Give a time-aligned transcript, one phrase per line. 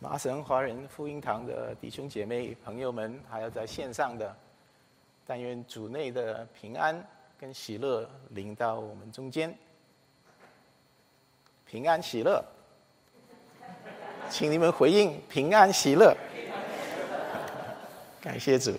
[0.00, 4.32] 麻省华人福音堂的弟兄姐妹、朋友们，还有在线上的，
[5.26, 7.04] 但愿主内的平安
[7.36, 9.52] 跟喜乐临到我们中间。
[11.66, 12.40] 平安喜乐，
[14.30, 16.16] 请你们回应平安喜乐。
[18.20, 18.72] 感谢主。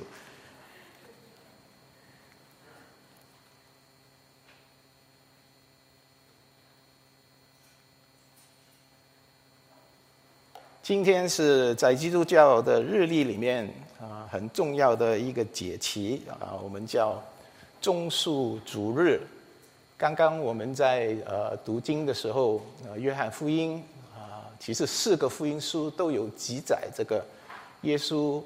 [10.89, 13.63] 今天是在基督教的日历里面
[14.01, 17.23] 啊很重要的一个节期啊，我们叫
[17.79, 19.21] 中树主日。
[19.95, 23.83] 刚刚我们在呃读经的时候，呃约翰福音
[24.17, 27.23] 啊，其实四个福音书都有记载这个
[27.81, 28.41] 耶稣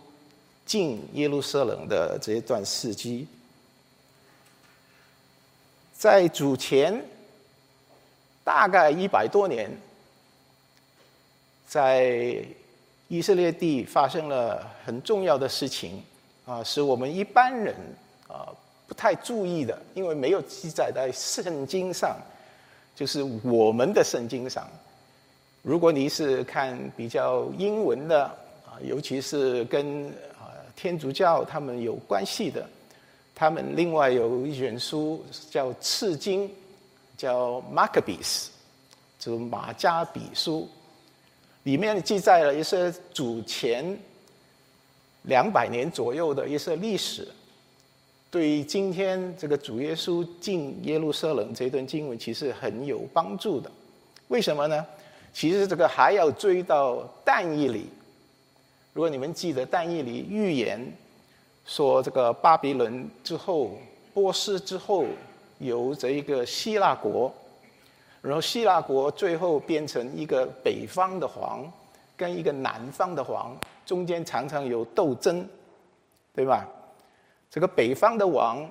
[0.65, 3.25] 进耶路撒冷的这一段事迹。
[5.93, 7.01] 在主前
[8.43, 9.71] 大概一百多年。
[11.73, 12.37] 在
[13.07, 16.03] 以色列地发生了很重要的事情，
[16.45, 17.73] 啊，是我们一般人
[18.27, 18.45] 啊
[18.87, 22.15] 不太注意的，因为没有记载在圣经上，
[22.95, 24.67] 就是我们的圣经上。
[25.63, 28.23] 如果你是看比较英文的
[28.67, 30.05] 啊，尤其是跟
[30.37, 32.63] 啊天主教他们有关系的，
[33.33, 36.47] 他们另外有一卷书叫次经，
[37.17, 38.49] 叫 Maccabees，
[39.17, 40.69] 就马加比书。
[41.63, 43.97] 里面记载了一些主前
[45.23, 47.27] 两百年左右的一些历史，
[48.29, 53.71] 对于今天这个主耶稣进耶路撒冷这段经文，其实很有帮助的。
[54.27, 54.85] 为什么呢？
[55.33, 57.87] 其实这个还要追到但以里。
[58.91, 60.79] 如果你们记得但以里预言
[61.65, 63.77] 说，这个巴比伦之后、
[64.13, 65.05] 波斯之后，
[65.59, 67.33] 有这一个希腊国。
[68.23, 71.69] 然后希腊国最后变成一个北方的皇，
[72.15, 73.53] 跟一个南方的皇
[73.85, 75.45] 中间常常有斗争，
[76.33, 76.65] 对吧？
[77.49, 78.65] 这个北方的王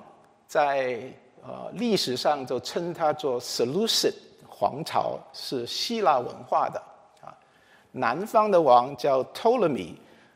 [0.47, 1.03] 在
[1.43, 4.15] 呃历史上就称他做 Seleucid
[4.49, 6.81] 皇朝，是希腊文化的
[7.21, 7.29] 啊。
[7.91, 9.93] 南方的王叫 Ptolemy，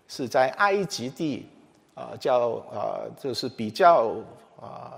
[0.07, 1.49] 是在埃及地
[1.95, 4.13] 啊，叫啊就是比较
[4.61, 4.93] 啊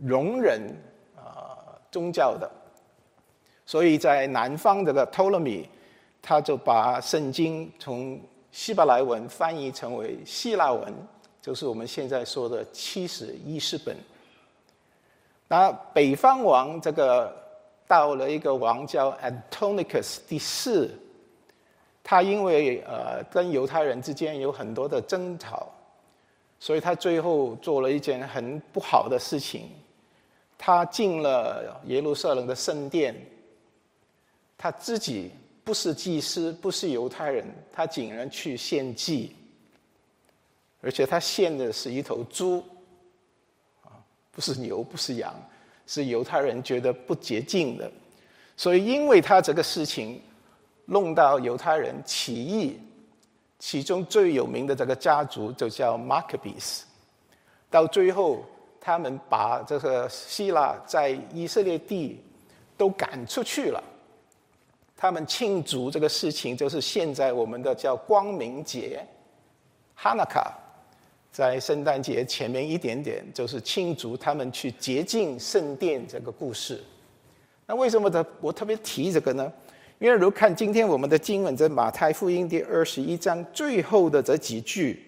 [0.00, 0.72] 容忍。
[1.90, 2.50] 宗教的，
[3.66, 5.68] 所以在南方这个托勒密
[6.22, 8.20] 他就把圣经从
[8.52, 10.92] 希伯来文翻译成为希腊文，
[11.40, 13.96] 就是我们现在说的七十一世本。
[15.48, 17.34] 那北方王这个
[17.88, 20.90] 到了一个王叫 Antiochus 第四，
[22.04, 25.68] 他因为呃跟犹太人之间有很多的争吵，
[26.60, 29.70] 所以他最后做了一件很不好的事情。
[30.62, 33.16] 他进了耶路撒冷的圣殿，
[34.58, 35.30] 他自己
[35.64, 39.34] 不是祭司，不是犹太人，他竟然去献祭，
[40.82, 42.62] 而且他献的是一头猪，
[43.82, 43.96] 啊，
[44.30, 45.34] 不是牛，不是羊，
[45.86, 47.90] 是犹太人觉得不洁净的，
[48.54, 50.20] 所以因为他这个事情
[50.84, 52.78] 弄到犹太人起义，
[53.58, 56.84] 其中最有名的这个家族就叫马可比斯
[57.70, 58.44] 到最后。
[58.80, 62.18] 他们把这个希腊在以色列地
[62.76, 63.82] 都赶出去了。
[64.96, 69.06] 他们庆祝这个事情，就是现在我们的叫光明节
[69.98, 70.50] （Hanukkah）。
[71.32, 76.82] 在圣诞节前面一点点，就是庆祝他们去洁净圣殿这个故事。
[77.66, 79.52] 那为什么的我特别提这个呢？
[80.00, 85.06] 因为如果看今天我们的经文，在马太福音第二十一章最后的这几句。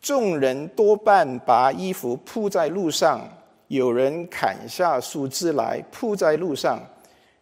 [0.00, 3.20] 众人多半把衣服铺在路上，
[3.68, 6.80] 有人砍下树枝来铺在路上。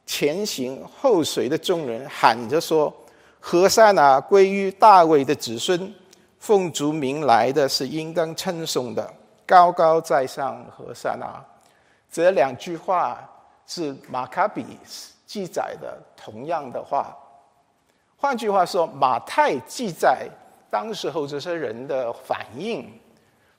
[0.04, 2.92] 前行后随的众人喊着说
[3.38, 5.94] ：“何塞那归于大卫的子孙，
[6.40, 9.08] 奉主名来的是应当称颂的，
[9.46, 11.44] 高高在上何塞那。”
[12.10, 13.20] 这两句话
[13.66, 14.64] 是马卡比
[15.26, 17.14] 记载的同样的话。
[18.16, 20.26] 换句话说，马太记载。
[20.70, 22.86] 当时候这些人的反应，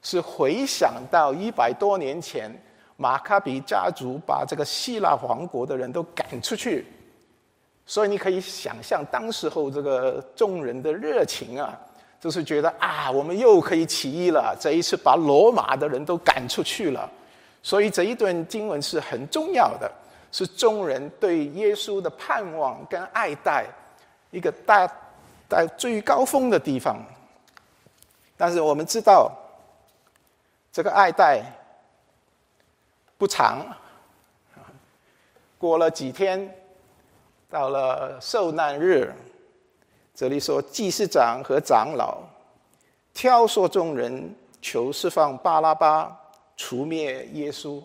[0.01, 2.49] 是回想到一百多年前，
[2.97, 6.85] 马卡比家族把这个希腊王国的人都赶出去，
[7.85, 11.77] 所以你可以想象当时候这个众人的热情啊，
[12.19, 17.09] 就是觉得啊，我们又可以起义了，这一次把罗马的人都赶出去了，
[17.63, 19.91] 所以这一段经文是很重要的，
[20.31, 23.65] 是众人对耶稣的盼望跟爱戴
[24.31, 24.89] 一个大。
[25.49, 27.03] 在最高峰的地方，
[28.37, 29.31] 但是我们知道，
[30.71, 31.43] 这个爱戴
[33.17, 33.65] 不长。
[35.57, 36.49] 过了几天，
[37.49, 39.13] 到了受难日，
[40.15, 42.19] 这里说祭司长和长老
[43.13, 46.17] 挑唆众人求释放巴拉巴，
[46.55, 47.83] 除灭耶稣。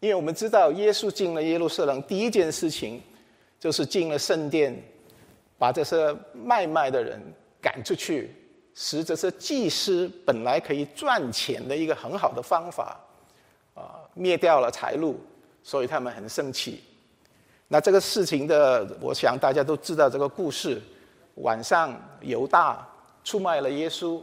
[0.00, 3.02] 因为我们知道，耶稣进了耶路撒冷，第一件事情
[3.60, 4.74] 就是进了圣殿，
[5.62, 7.22] 把这些卖卖的人
[7.60, 8.34] 赶出去，
[8.74, 12.98] 使这些祭司本来可以赚钱的一个很好的方法，
[13.72, 15.20] 啊，灭掉了财路，
[15.62, 16.82] 所以他们很生气。
[17.68, 20.82] 那这个事情的，我想大家都知道这个故事。
[21.36, 22.84] 晚上，犹大
[23.22, 24.20] 出卖了耶稣，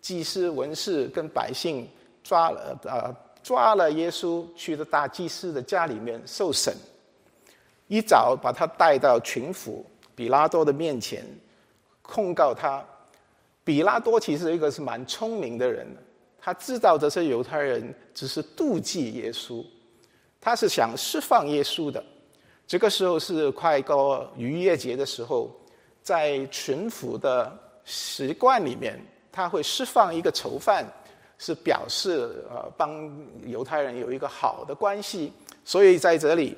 [0.00, 1.86] 祭司、文士跟百姓
[2.24, 6.74] 抓了呃抓了耶稣，去了大祭司的家里面受审。
[7.88, 9.84] 一早把他带到群府
[10.18, 11.24] 比拉多的面前，
[12.02, 12.84] 控告他。
[13.62, 15.86] 比拉多其实一个是蛮聪明的人，
[16.40, 19.64] 他知道这些犹太人只是妒忌耶稣，
[20.40, 22.04] 他是想释放耶稣的。
[22.66, 25.48] 这个时候是快过逾越节的时候，
[26.02, 29.00] 在巡抚的习惯里面，
[29.30, 30.84] 他会释放一个囚犯，
[31.38, 33.08] 是表示呃帮
[33.46, 35.32] 犹太人有一个好的关系。
[35.64, 36.56] 所以在这里，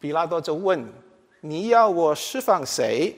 [0.00, 0.84] 比拉多就问
[1.42, 3.14] ：“你要我释放谁？”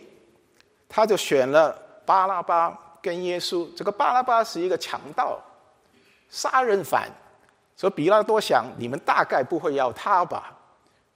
[0.88, 3.68] 他就选了巴拉巴跟耶稣。
[3.76, 5.38] 这个巴拉巴是一个强盗、
[6.28, 7.08] 杀人犯，
[7.76, 10.56] 所以比拉多想：你们大概不会要他吧？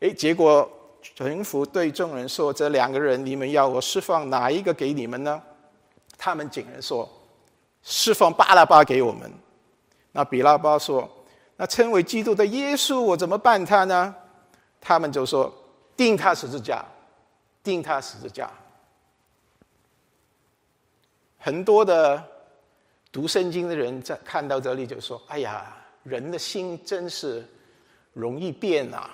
[0.00, 0.68] 哎，结果
[1.00, 5.40] 巡抚对众人说：“这两个人，你们要我释放哪一个给你们呢？”
[6.18, 7.08] 他们竟然说
[7.82, 9.32] ：“释放巴拉巴给我们。”
[10.10, 11.08] 那比拉巴说
[11.56, 14.12] ：“那称为基督的耶稣，我怎么办他呢？”
[14.80, 15.52] 他们就说
[15.96, 16.84] ：“钉他十字架，
[17.62, 18.50] 钉他十字架。”
[21.38, 22.22] 很多的
[23.12, 27.46] 读圣经的人在看到这里就说：“哎呀，人的心真是
[28.12, 29.10] 容易变啊！”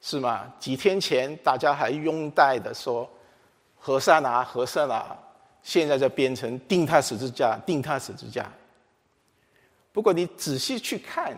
[0.00, 0.52] 是吗？
[0.60, 3.08] 几天前大家还拥戴的说
[3.76, 5.16] “和善啊，和善啊”，
[5.62, 8.50] 现在就变成钉他十字架，钉他十字架。
[9.92, 11.36] 不过你仔细去看，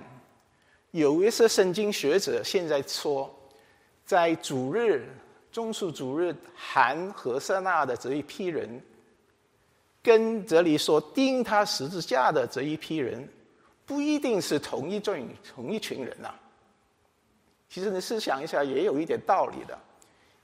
[0.90, 3.34] 有一些圣经学者现在说，
[4.04, 5.08] 在主日、
[5.52, 8.80] 中数主日含何塞纳的这一批人，
[10.02, 13.28] 跟这里说钉他十字架的这一批人，
[13.84, 16.32] 不一定是同一阵同一群人呐。
[17.68, 19.78] 其实你试想一下，也有一点道理的，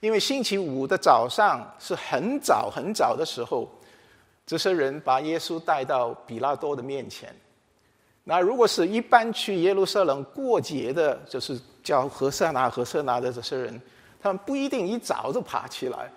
[0.00, 3.68] 因为星期五的早上是很早很早的时候，
[4.46, 7.34] 这些人把耶稣带到比拉多的面前。
[8.22, 13.80] 那如果是一般去耶路撒冷过节的，就是叫何塞纳、何塞纳的这些人，
[14.20, 16.10] 他们不一定一早就爬起来，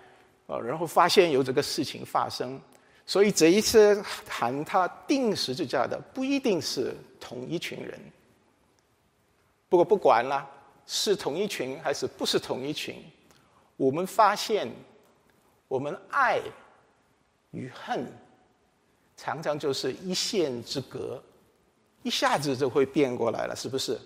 [0.47, 2.59] 啊，然后发现有这个事情发生。
[3.05, 7.99] 所以这一次喊他定十字架的，不一定是同一群人。
[9.67, 10.55] 不过不管了。
[10.91, 12.95] 是同一群还是不是同一群？
[13.77, 14.67] 我们发现，
[15.67, 16.41] 我们爱
[17.51, 18.11] 与恨
[19.15, 21.23] 常常就是一线之隔，
[22.01, 24.01] 一下子就会变过来了，是不是？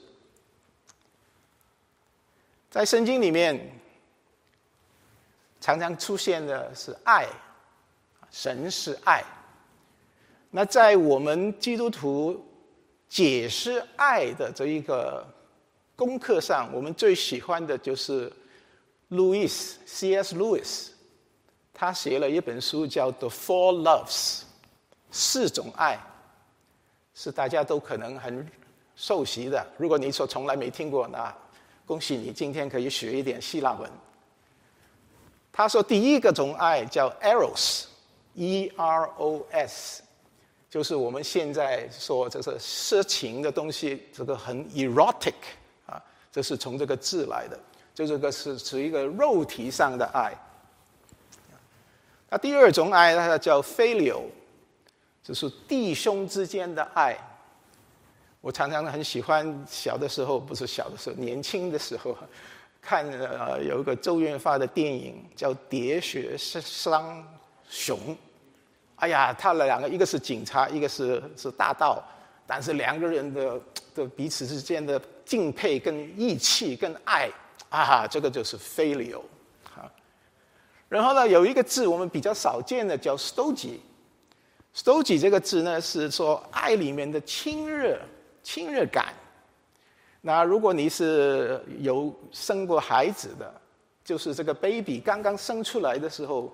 [2.70, 3.58] 在圣经里面，
[5.64, 7.26] 常常出现的是爱，
[8.30, 9.24] 神是爱。
[10.52, 12.46] 那在我们基督徒
[13.08, 15.26] 解释爱的这一个。
[15.96, 18.34] 功课上，我们最喜欢的就是
[19.10, 20.36] 路易斯 C.S.
[20.36, 20.92] 路易斯，
[21.72, 24.08] 他写了一本书叫《The Four Loves》，
[25.12, 26.00] 四种爱，
[27.14, 28.46] 是大家都可能很
[28.96, 29.64] 熟悉的。
[29.78, 31.34] 如果你说从来没听过，那
[31.86, 33.90] 恭喜你，今天可以学一点希腊文。
[35.56, 37.94] 他说第一个种爱叫 Eros，E-R-O-S，
[40.68, 45.36] 就是我们现在说这是色情的东西，这个很 erotic
[45.86, 46.02] 啊。
[46.32, 47.60] 这是从这个字来的，
[47.94, 50.34] 就这个是指一个肉体上的爱。
[52.32, 54.24] 那第二种爱，它叫 filial，
[55.22, 57.16] 就是弟兄之间的爱。
[58.42, 62.18] 我常常很喜欢小的时候，不是小的时候，年轻的时候，
[62.84, 67.26] 看呃有一个周润发的电影叫《喋血双
[67.70, 67.98] 雄》。
[68.98, 72.04] 哎呀，他们两个一个是警察，一个是是大盗，
[72.46, 73.60] 但是两个人的
[73.96, 75.02] 的彼此之间的。
[75.26, 77.30] 敬佩、跟义气、跟爱
[77.70, 79.22] 啊，这个就是 filial
[79.74, 79.90] 啊。
[80.90, 83.78] 然后呢，有一个字我们比较少见的叫 storge。
[84.76, 87.98] storge 这个字呢，是说爱里面的亲热、
[88.44, 89.14] 亲热感。
[90.26, 93.54] 那如果你是有生过孩子的，
[94.06, 96.50] 就是这个 baby 刚刚生出来的时候，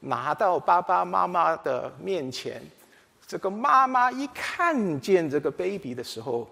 [0.00, 2.62] 拿到爸爸妈妈的面前，
[3.26, 6.48] 这个妈妈一看见这个 baby 的时候。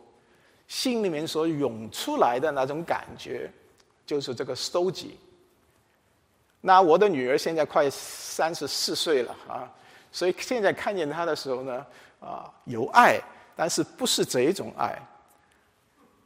[0.68, 3.50] 心里面所涌出来的那种感觉，
[4.06, 5.18] 就是这个收集。
[6.62, 9.70] 那我的女儿现在快三十四岁了啊，
[10.10, 11.86] 所以现在看见她的时候呢，
[12.20, 13.20] 啊，有爱，
[13.54, 14.98] 但是不是这种爱。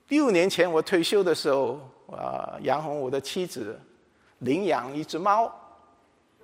[0.09, 3.79] 六年前我退休的时候，啊，杨红我的妻子
[4.39, 5.53] 领养一只猫，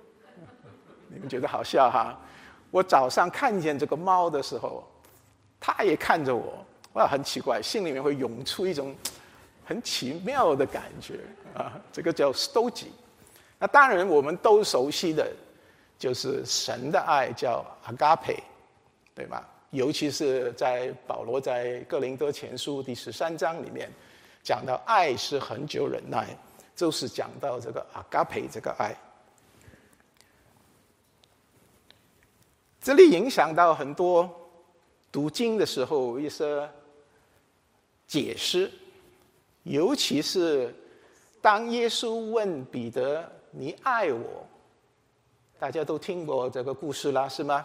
[1.07, 2.17] 你们觉得好笑哈？
[2.71, 4.83] 我早上看见这个猫的时候，
[5.59, 8.93] 它也看着我，哇，很奇怪，心里面会涌出一种
[9.63, 11.19] 很奇妙的感觉
[11.55, 12.87] 啊，这个叫 stoji。
[13.59, 15.31] 那当然，我们都熟悉的，
[15.97, 18.39] 就是神的爱叫 agape，
[19.15, 19.41] 对吗？
[19.73, 23.91] 尤其是在保罗在哥林多前书第十三章里面
[24.43, 26.37] 讲到爱是恒久忍耐，
[26.75, 28.95] 就是讲到这个 agape 这个爱。
[32.79, 34.29] 这里影响到很多
[35.11, 36.69] 读经的时候一些
[38.05, 38.69] 解释，
[39.63, 40.71] 尤其是
[41.41, 43.27] 当耶稣问彼得。
[43.55, 44.47] 你爱我，
[45.59, 47.63] 大家都听过这个故事啦，是吗？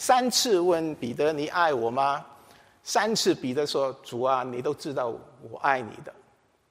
[0.00, 2.24] 三次问彼得：“你爱我吗？”
[2.82, 6.14] 三次彼得说：“主啊，你都知道我爱你的。”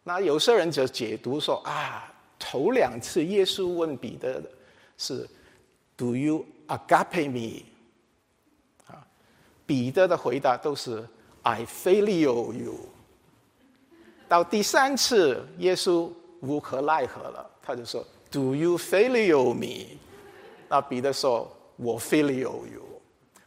[0.03, 4.49] 那有些人就解读说：“啊，头两次耶稣问彼得的
[4.97, 5.29] 是
[5.95, 7.65] ‘Do you agape me？’
[8.87, 9.05] 啊，
[9.63, 11.07] 彼得的回答都是
[11.43, 12.09] ‘I feel
[12.51, 12.79] you’。
[14.27, 18.03] 到第三次，耶稣无可奈何了，他就说。
[18.31, 19.99] Do you feel me？
[20.67, 22.81] 那彼得说：“我 feel you。”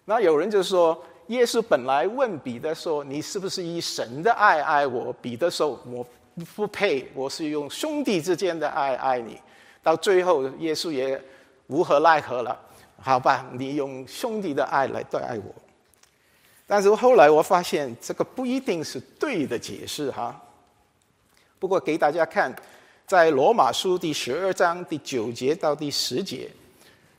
[0.04, 6.06] 那有人就说：“耶稣本来问彼得说，你是不是以神的爱爱我？”彼得说：“我
[6.54, 9.40] 不配，我是用兄弟之间的爱爱你。”
[9.82, 11.20] 到最后，耶稣也
[11.68, 12.58] 无可奈何了。
[13.00, 15.54] 好吧，你用兄弟的爱来对爱我。
[16.66, 20.40] 但是后来我发现，这个不一定是对的解释哈。
[21.58, 22.54] 不过给大家看。
[23.04, 26.48] 在罗马书第十二章第九节到第十节，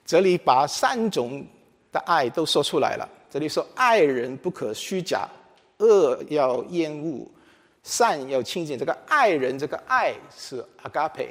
[0.04, 1.46] 这里把三种
[1.94, 3.08] 的爱都说出来了。
[3.30, 5.26] 这里说爱人不可虚假，
[5.78, 7.26] 恶要厌恶，
[7.84, 8.78] 善要亲近。
[8.78, 11.30] 这个爱人，这个爱是 agape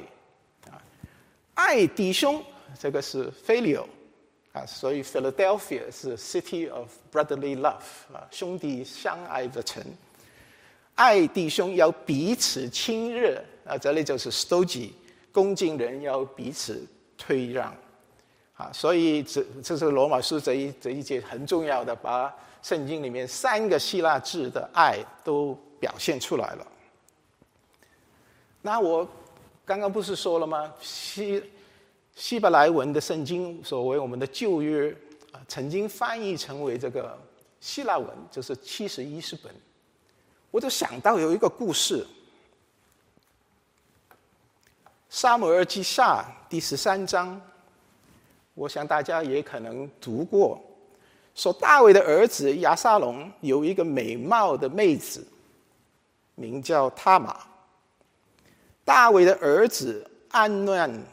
[0.71, 0.81] 啊，
[1.53, 2.43] 爱弟兄
[2.79, 3.85] 这个是 filial
[4.53, 9.83] 啊，所以 Philadelphia 是 city of brotherly love 啊，兄弟相爱的城。
[10.95, 13.39] 爱弟兄要彼此亲热。
[13.65, 14.89] 啊，这里就是 stoji，
[15.31, 16.85] 恭敬人要彼此
[17.17, 17.73] 退让，
[18.71, 26.67] 所以这这是罗马书这一这一节很重要的，把圣经里面三个希腊字的爱都表现出来了。
[28.61, 29.07] 那我
[29.65, 30.73] 刚刚不是说了吗？
[30.79, 31.43] 希
[32.15, 34.95] 希伯来文的圣经，所谓我们的旧约
[35.31, 37.17] 啊，曾经翻译成为这个
[37.59, 39.51] 希腊文，就是七十一十本，
[40.51, 42.05] 我就想到有一个故事。
[45.09, 47.39] 沙姆尔记下第十三章，
[48.53, 50.61] 我想大家也可能读过，
[51.33, 55.25] 说大卫的儿子亚沙龙有一个美貌的妹子，
[56.35, 57.35] 名叫塔玛。
[58.85, 61.03] 大卫的儿子安嫩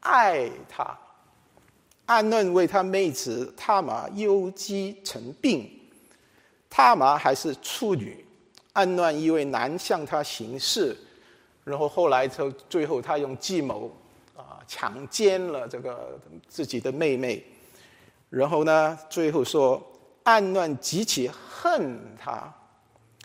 [0.00, 0.96] 爱他，
[2.06, 5.68] 安嫩为他妹子塔玛忧积成病，
[6.70, 8.24] 塔玛还是处女，
[8.72, 10.96] 安嫩因为难向他行事。
[11.64, 13.90] 然后后来，就最后他用计谋
[14.66, 16.18] 强奸了这个
[16.48, 17.44] 自己的妹妹，
[18.28, 19.82] 然后呢，最后说
[20.24, 22.52] 暗乱极其恨他，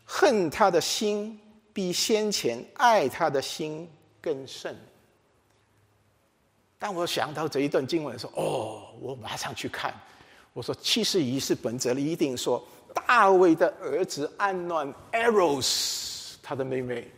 [0.05, 1.39] 恨他的心
[1.73, 3.89] 比先前爱他的心
[4.21, 4.75] 更甚。
[6.77, 9.93] 当我想到这一段经文的时候，哦，我马上去看。
[10.53, 12.61] 我说七十一是本则里一定说
[12.93, 17.09] 大卫的儿子暗乱 Eros 他的妹妹。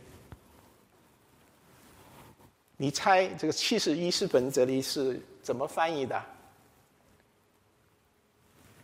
[2.76, 6.20] 你猜这个七十一是本这里是怎么翻译的？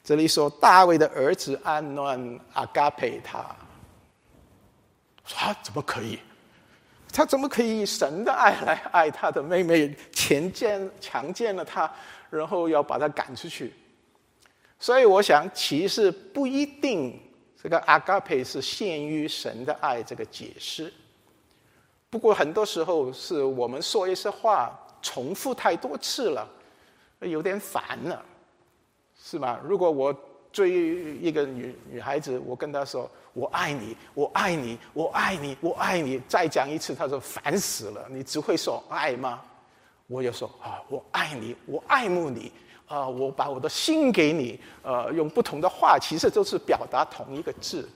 [0.03, 3.39] 这里说大卫的儿子安暖阿嘎佩他，
[5.37, 6.19] 啊，怎么可以？
[7.13, 9.95] 他怎么可以以神的爱来爱他的妹妹？
[10.13, 11.93] 强奸强奸了他，
[12.31, 13.75] 然后要把他赶出去。
[14.79, 17.21] 所以我想，其实不一定
[17.61, 20.93] 这个阿嘎佩是限于神的爱这个解释。
[22.11, 26.45] 不过很多时候是我们说一些话重复太多次了，
[27.21, 28.21] 有点烦了，
[29.17, 29.61] 是吗？
[29.63, 30.13] 如果我
[30.51, 30.69] 追
[31.21, 39.41] 一个女女孩子，我跟她说“我爱你，我爱你，我爱你，我爱你”，再讲一次，她说烦死了，你只会说爱吗？
[40.09, 42.51] 我就说啊，我爱你，我爱慕你，
[42.89, 47.89] 啊，我把我的心给你，呃，用不同的话，其实都是表达同一个字。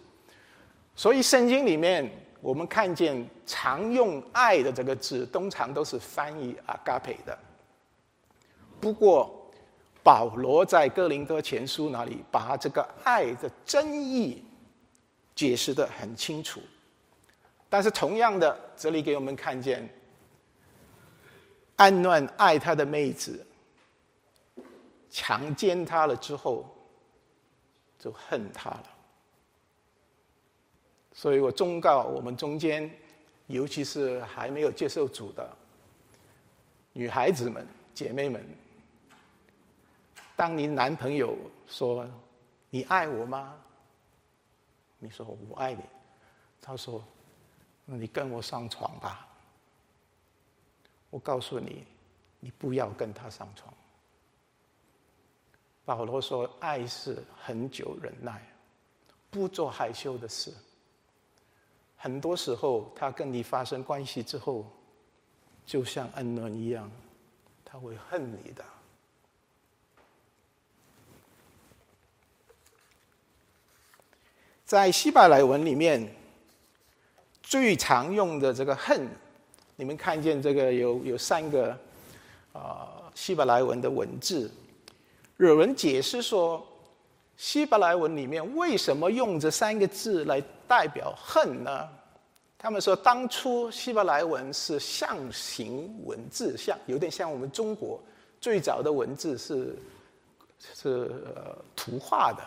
[0.94, 2.08] 所以圣经里面。
[2.44, 7.38] 我们看见常用“爱”的这个字，通常都是翻译 “agape” 的。
[8.78, 9.50] 不过，
[10.02, 14.44] 保罗在哥林多前书那里把这个爱的真意
[15.34, 16.60] 解释的很清楚。
[17.70, 19.88] 但是同样的，这里给我们看见，
[21.76, 23.46] 安暖爱他的妹子，
[25.08, 26.66] 强奸他了之后，
[27.98, 28.84] 就恨他了。
[31.14, 32.90] 所以我忠告我们中间，
[33.46, 35.56] 尤其是还没有接受主的
[36.92, 38.44] 女孩子们、姐妹们，
[40.36, 41.34] 当你男朋友
[41.66, 42.06] 说
[42.68, 43.56] “你爱我吗？”
[44.98, 45.82] 你说“我爱你”，
[46.60, 47.02] 他说。
[47.86, 49.28] 你跟我上床吧。
[51.10, 51.86] 我告诉你，
[52.40, 53.74] 你不要跟他上床。
[55.84, 58.42] 保罗说：“爱是很久忍耐，
[59.30, 60.50] 不做害羞的事。
[62.04, 64.66] 很多时候，他跟你发生关系之后，
[65.64, 66.90] 就像恩伦一样，
[67.64, 68.62] 他会恨你的。”
[74.66, 76.14] 在希伯来文里面。
[77.46, 79.06] 最常用的这个恨，
[79.76, 81.78] 你们看见这个有有三个
[82.54, 84.50] 啊希伯来文的文字。
[85.36, 86.66] 有人解释说，
[87.36, 91.88] 希伯来文里面为什么用这三个字来代表恨呢？
[92.58, 98.00] 他们说，当初希伯来文是象形文字，像有点像我们中国
[98.40, 99.76] 最早的文字是
[100.74, 102.42] 是呃图画的，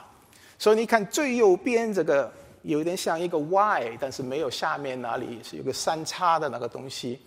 [0.58, 2.32] 所以你看最右边这个。
[2.64, 7.22] 有点像一个 Y，但是没有下面哪里是有个三叉的那个东西。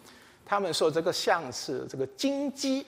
[0.44, 2.84] 他们说这个像是这个金鸡，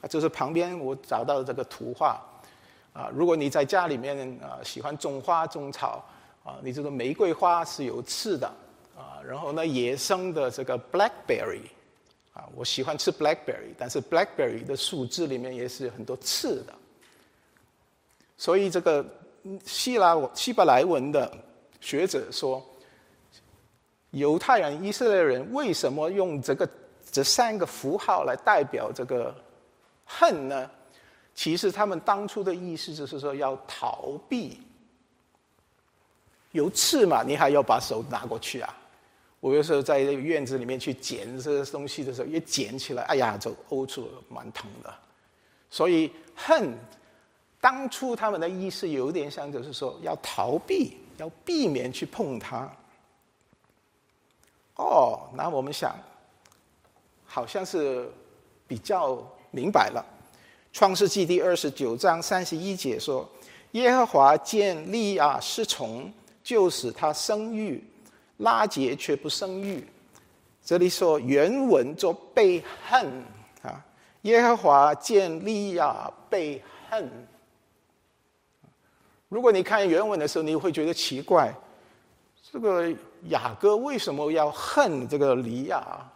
[0.00, 2.24] 啊，就是旁边我找到的这个图画。
[2.96, 6.02] 啊，如果你在家里面啊喜欢种花种草，
[6.42, 8.46] 啊，你这个玫瑰花是有刺的，
[8.96, 11.66] 啊，然后呢野生的这个 blackberry，
[12.32, 16.72] 啊，我喜欢吃 blackberry，但是 blackberry 的树枝里面也是很多刺的，
[18.38, 19.04] 所以这个。
[19.64, 21.32] 希腊希伯来文的
[21.80, 22.60] 学者说，
[24.10, 26.68] 犹太人、以色列人为什么用这个
[27.12, 29.32] 这三个符号来代表这个
[30.04, 30.68] 恨呢？
[31.36, 34.60] 其实他们当初的意思就是说要逃避。
[36.50, 38.76] 有刺嘛，你还要把手拿过去啊？
[39.38, 44.92] 我有时候在院子里面去捡这些东西的时候，一捡起来，哎呀，就呕出蛮疼的。
[45.70, 46.76] 所以恨。
[47.58, 52.70] 当初他们的意思有点像，就是说要逃避，要避免去碰它。
[54.76, 55.96] 哦，那我们想，
[57.24, 58.08] 好像是
[58.68, 59.20] 比较
[59.50, 60.04] 明白了。
[60.76, 63.26] 创世纪第二十九章三十一节说
[63.72, 66.12] ：“耶和华见利亚失宠，
[66.44, 67.82] 就使他生育；
[68.36, 69.82] 拉结却不生育。”
[70.62, 73.10] 这里说原文做被恨
[73.62, 73.82] 啊，
[74.20, 77.10] 耶和华见利亚被恨。
[79.30, 81.50] 如果你看原文的时候，你会觉得奇怪，
[82.52, 82.94] 这个
[83.30, 86.06] 雅各为什么要恨这个利亚？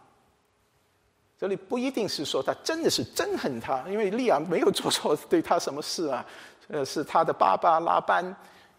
[1.41, 6.23] 这里不一定是说他真的是憎恨他，因为利亚没有做错对他什么事啊，
[6.69, 8.23] 呃，是他的爸爸拉班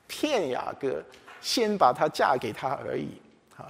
[0.06, 1.02] 骗雅各，
[1.40, 3.08] 先把他嫁给他而已。
[3.56, 3.66] 啊，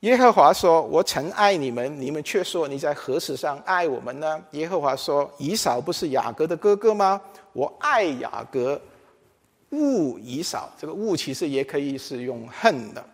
[0.00, 7.20] 耶和华说：“我曾爱你们，你们却说你在何时上爱我们呢？”耶和华说：“以扫不是雅各的哥哥吗？
[7.52, 8.80] 我爱雅各。”
[9.70, 13.04] 物已少，这个物其实也可以是用恨的，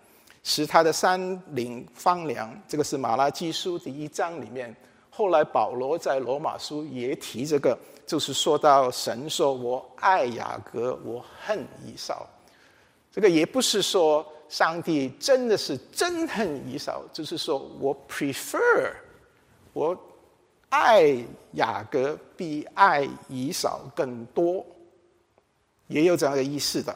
[0.48, 2.56] 使他的山岭荒凉。
[2.68, 4.74] 这个是马拉基书第一章里面。
[5.10, 12.24] 后来保罗在罗马书也提这个，就是说到神说：“我爱雅各，我恨以扫。”
[13.10, 18.92] 这个也不是说上帝真的是憎恨以扫，就是说我 prefer
[19.72, 19.98] 我
[20.68, 21.16] 爱
[21.54, 24.64] 雅各比爱以扫更多。
[25.88, 26.94] 也有这样的意思的，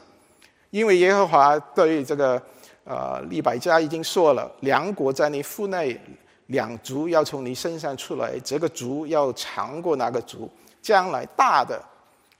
[0.69, 2.41] 因为耶和华对这个
[2.83, 5.99] 呃利百加已经说了，两国在你腹内，
[6.47, 10.49] 两族要从你身上出来，这个族要长过那个族，
[10.81, 11.81] 将来大的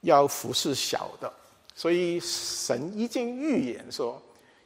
[0.02, 1.32] 要服侍小的，
[1.76, 4.22] 所以神已经预言说，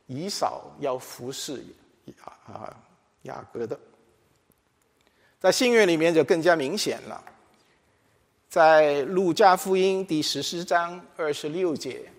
[0.07, 1.63] 以扫要服侍
[2.05, 2.13] 雅
[2.47, 2.75] 啊
[3.23, 3.77] 雅各的，
[5.39, 7.23] 在新约里面就更加明显了。
[8.47, 12.09] 在路加福音第十四章二十六节，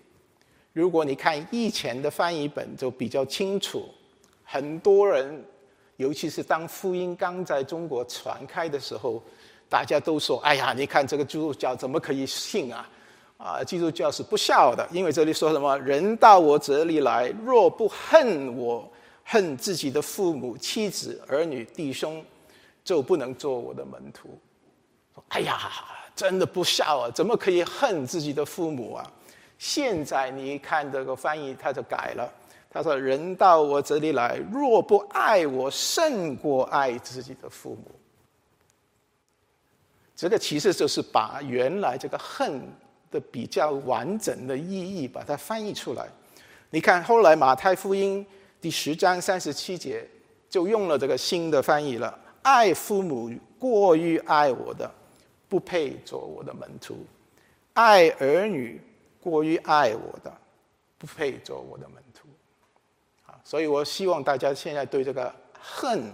[0.77, 3.89] 如果你看以前的翻译本，就比较清楚。
[4.43, 5.43] 很多人，
[5.95, 9.19] 尤其是当福音刚在中国传开的时候，
[9.67, 12.87] 大家都说：“哎呀，你看这个基督教怎么可以信啊？
[13.37, 15.75] 啊，基督教是不孝的，因为这里说什么？
[15.79, 18.87] 人到我这里来，若不恨我，
[19.23, 22.23] 恨自己的父母、妻子、儿女、弟兄，
[22.83, 24.29] 就不能做我的门徒。”
[25.29, 25.57] 哎呀，
[26.15, 27.09] 真的不孝啊！
[27.09, 29.11] 怎么可以恨自己的父母啊？”
[29.57, 32.31] 现在你看这个翻译，他就改了。
[32.69, 37.91] 他说：“人到我这里来，若不爱我胜过爱自己的父母。”
[40.15, 42.61] 这个其实就是把原来这个恨
[43.09, 46.07] 的比较完整的意义把它翻译出来。
[46.69, 48.25] 你看，后来马太福音
[48.59, 50.05] 第十章三十七节
[50.49, 54.91] 就用了这个新的翻译了：“爱父母过于爱我的，
[55.47, 56.95] 不配做我的门徒；
[57.73, 58.81] 爱儿女
[59.29, 60.31] 过于爱我的，
[60.97, 62.27] 不配做我的门徒。”
[63.27, 66.13] 啊，所以我希望大家现在对这个恨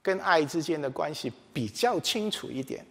[0.00, 2.86] 跟爱之间的关系比较清楚一点。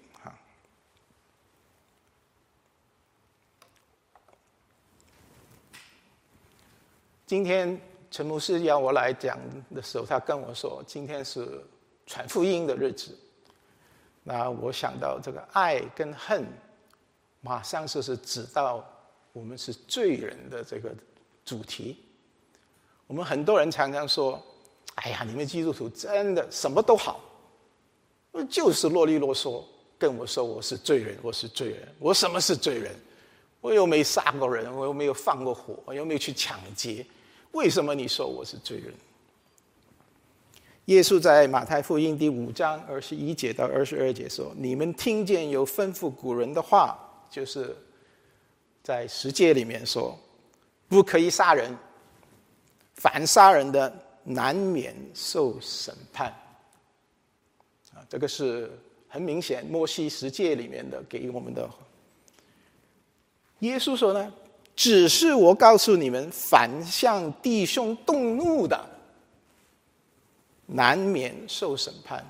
[7.26, 9.39] 今天陈牧师要我来讲
[9.74, 11.63] 的时候，他跟我说：“今天是
[12.06, 13.17] 传福音的日子。”
[14.22, 16.46] 那我想到这个爱跟恨，
[17.39, 18.86] 马上就是指到
[19.34, 20.94] 我们是罪人的这个
[21.46, 21.98] 主题。
[23.08, 24.41] 我们很多人常常说
[24.96, 27.20] ：“哎呀，你们基督徒真的什么都好，
[28.50, 29.63] 就是啰里啰嗦
[29.98, 32.96] 跟我说我是罪人，我是罪人，我什么是罪人？
[33.60, 37.06] 我又没杀过人，我又没有放过火，我又没有去抢劫。”
[37.52, 38.94] 为什么你说我是罪人？
[40.86, 46.98] 耶稣在马太福音第五章二十一节到二十二节说：“你们听见有吩咐古人的话，
[47.30, 47.76] 就是
[48.84, 50.17] 在十诫里面说，
[50.88, 51.76] 不可以杀人，
[52.96, 56.34] 凡杀人的难免受审判。”
[57.94, 58.72] 啊，这个是
[59.08, 61.70] 很明显，摩西十诫里面的给我们的。
[63.60, 64.34] 耶稣说呢？
[64.74, 68.84] 只是我告诉你们，反向弟兄动怒的，
[70.65, 72.24] 难免受审判；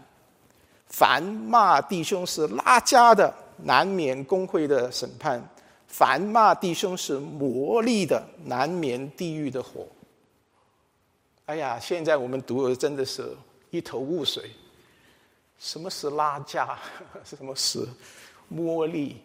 [0.88, 5.40] 凡骂弟兄是拉家的，难免工会的审判；
[5.92, 9.86] 凡骂弟兄是魔力的，难免地狱的火。
[11.46, 13.36] 哎呀，现在我们读的真的是
[13.70, 14.50] 一头雾水，
[15.60, 16.80] 什么是拉家？
[17.24, 17.86] 什么是
[18.48, 19.18] 魔力？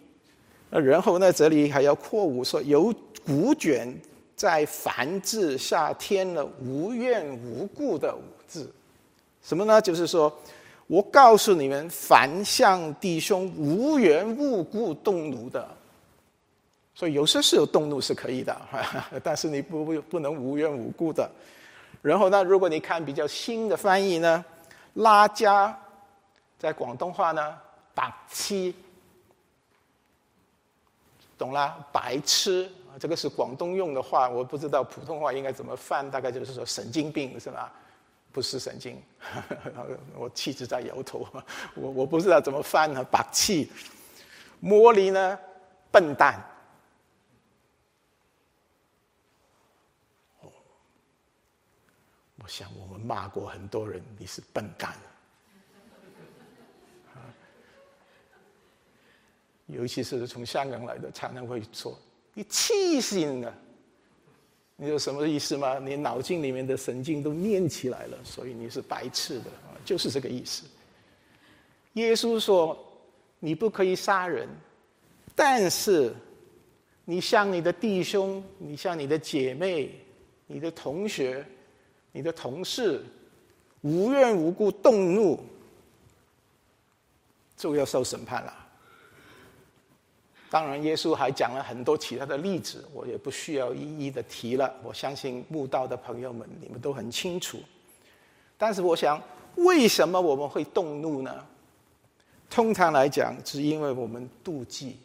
[0.69, 1.33] 那然后呢？
[1.33, 2.93] 这里还要括弧说有。
[3.27, 3.93] 古卷
[4.37, 8.73] 在凡字下添了无缘无故的五字，
[9.43, 9.83] 什么呢？
[9.83, 10.33] 就是说
[10.87, 15.69] 我告诉你们，凡向弟兄无缘无故动怒的，
[16.97, 18.59] 所以有些时候动怒是可以的，
[19.23, 21.31] 但是你不不不能无缘无故的。
[22.01, 24.43] 然后呢，如果你看比较新的翻译呢，
[24.95, 25.79] 拉加
[26.59, 27.55] 在广东话呢，
[27.95, 28.73] 白痴，
[31.37, 31.77] 懂啦？
[31.93, 32.71] 白痴。
[32.99, 37.71] 这个是广东用的话，我不知道普通话应该怎么翻，大概就是说神经病是吧？
[38.33, 38.99] 不是神经，
[40.17, 41.29] 我气质在摇头，
[41.75, 43.05] 我我不知道怎么翻呢？
[43.11, 43.71] 把气，
[44.61, 45.39] 魔力呢？
[45.91, 46.43] 笨蛋。
[52.47, 54.95] 我想我们骂过很多人，你是笨蛋。
[59.67, 61.99] 尤其是从香港来的，常常会说。
[62.35, 63.53] 你气醒了，
[64.77, 65.81] 你有什么意思吗？
[65.81, 69.47] 你脑筋里面的神经都念起来了，所以你是白痴的，
[69.85, 70.63] 就是这个意思。
[71.95, 72.79] 耶稣说
[73.41, 74.49] ：“你不可以杀人，
[75.35, 76.15] 但是
[77.05, 79.91] 你向你的弟兄、你向你的姐妹、
[80.47, 81.45] 你的同学、
[82.17, 83.05] 你的同事
[83.83, 85.39] 无缘无故动怒，
[87.59, 88.67] 就要受审判了。”
[90.49, 94.73] 当然，耶稣还讲了很多其他的例子，我也不需要一一的提了。
[94.83, 97.59] 我相信慕道的朋友们，你们都很清楚。
[98.57, 99.23] 但是，我想，
[99.57, 101.47] 为什么我们会动怒呢？
[102.49, 104.97] 通常来讲，是因为我们妒忌。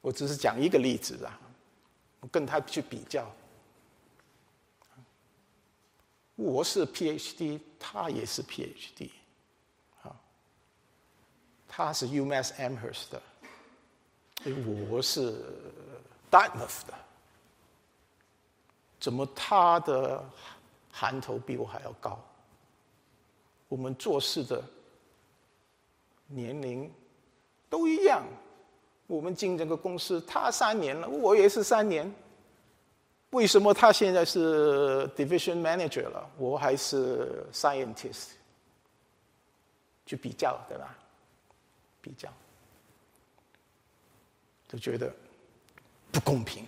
[0.00, 1.38] 我只是讲一个例子啊，
[2.20, 3.30] 我跟他去比较。
[6.38, 9.10] 我是 PhD，他也是 PhD
[10.02, 10.14] 啊。
[11.66, 13.20] 他是 UMass Amherst 的，
[14.88, 15.34] 我是
[16.30, 16.94] Dartmouth 的，
[19.00, 20.24] 怎么他的
[20.92, 22.16] 含头比我还要高？
[23.66, 24.62] 我们做事的
[26.28, 26.88] 年龄
[27.68, 28.22] 都一样，
[29.08, 32.14] 我们进这个公司，他三年了，我也是三年，
[33.30, 38.28] 为什么他现在是 Division Manager 了，我还是 Scientist？
[40.06, 40.96] 去比较，对吧？
[42.00, 42.32] 比较，
[44.66, 45.12] 就觉得
[46.10, 46.66] 不公平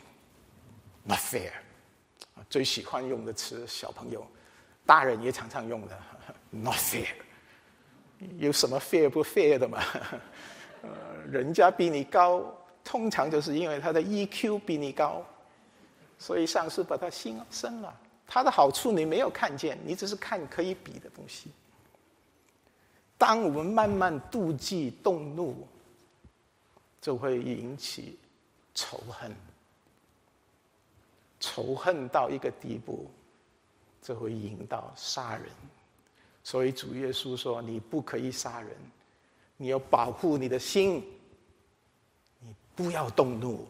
[1.05, 1.51] ，not fair。
[2.51, 4.27] 最喜欢用的词，小朋友、
[4.85, 5.99] 大人也常常用的，
[6.51, 7.09] not fair。
[8.39, 9.83] 有什么 fair 不 fair 的嘛？
[10.83, 10.91] 呃，
[11.31, 15.25] 人家比你高，通常就是因为他的 EQ 比你高，
[16.21, 17.93] 所以上司把他心生了。
[18.27, 21.51] 他的好处你没有看见，你只是看可以比的东西。
[23.19, 25.67] 当我们慢慢妒忌、动怒，
[27.01, 28.17] 就会引起
[28.73, 29.35] 仇恨，
[31.41, 33.11] 仇恨到一个地步，
[34.01, 35.47] 就会引到杀人。
[36.45, 38.77] 所以主耶稣说：“你不可以杀人，
[39.57, 41.05] 你要保护你的心，
[42.39, 43.67] 你不要动怒。”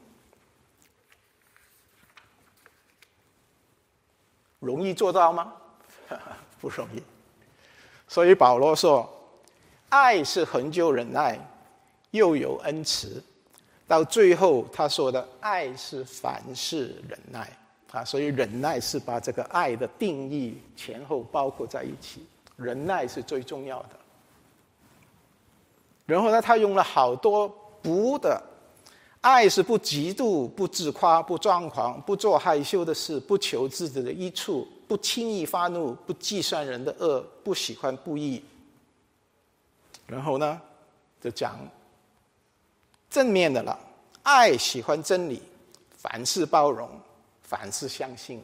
[4.61, 5.53] 容易做到吗？
[6.61, 7.03] 不容易。
[8.07, 9.09] 所以保罗说
[9.91, 11.39] ：“爱是恒久忍耐，
[12.13, 13.23] 又有恩慈。”
[13.89, 17.51] 到最后他说的“爱是凡事忍耐”
[17.91, 22.27] 啊，所以忍耐是把这个爱的定义前后包括在一起。
[22.57, 23.89] 忍耐是最重要的。
[26.07, 27.49] 然后呢，他用了好多
[27.81, 28.43] “不”的。
[29.21, 38.43] 爱是不嫉妒、不自夸、不张狂、不做害羞的事、不求自己的益处、不轻易发怒、不计算人的恶、不喜欢不义。
[40.07, 40.61] 然后呢，
[41.21, 41.59] 就讲
[43.11, 43.79] 正面的了。
[44.23, 45.43] 爱喜欢真理，
[45.97, 46.89] 凡事包容，
[47.43, 48.43] 凡事相信，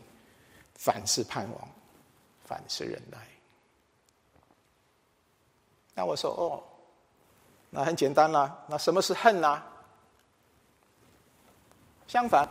[0.74, 1.68] 凡事盼望，
[2.44, 3.18] 凡事忍耐。
[5.94, 6.62] 那我说哦，
[7.70, 8.62] 那很简单啦。
[8.68, 9.62] 那什么是恨呢？
[12.08, 12.48] 相反，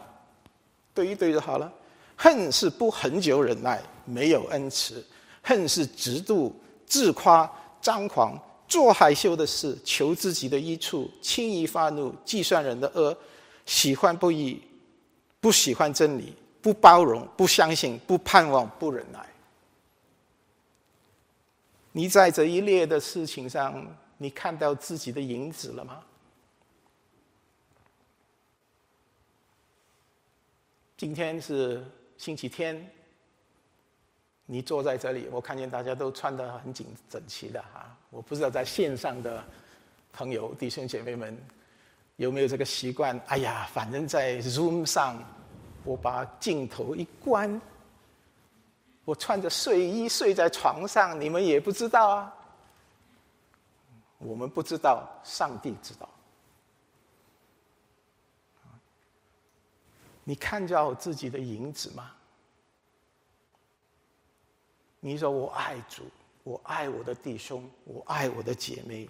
[0.94, 1.72] 对一对就好了。
[2.18, 4.96] 恨是不恒久忍耐，没有恩慈；
[5.42, 6.52] 恨是嫉妒、
[6.86, 7.50] 自夸、
[7.82, 13.16] 张狂，做害羞的事，求自己的益处，轻易发怒，计算人的恶，
[13.66, 14.62] 喜欢不义，
[15.42, 19.20] 不喜欢真理，不包容，不相信，不盼望，不忍耐。
[21.92, 23.86] 你在这一列的事情上，
[24.18, 26.00] 你看到自己的影子了吗？
[30.98, 31.84] 今天是
[32.18, 32.90] 星期天，
[34.46, 37.94] 你坐在这里，我看见大家都穿得很紧整齐的哈。
[38.10, 39.44] 我不知道在线上的
[40.14, 41.38] 朋友弟兄姐妹们
[42.16, 43.20] 有没有这个习惯？
[43.28, 45.22] 哎呀，反正在 Zoom 上，
[45.84, 47.60] 我把镜头一关，
[49.04, 52.34] 我穿着睡衣睡在床上，你们也不知道啊。
[54.18, 56.08] 我们不知道，上帝知道。
[60.28, 62.12] 你看到自己的影子吗？
[65.00, 66.04] 你说我爱主，
[66.44, 69.08] 我爱我的弟兄，我爱我的姐妹，